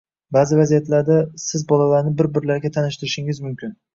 Ba’zi 0.35 0.55
vaziyatlarda 0.59 1.17
siz 1.43 1.65
bolalarni 1.73 2.15
bir-birlariga 2.21 2.75
tanishtirishingiz 2.79 3.45
mumkin 3.49 3.77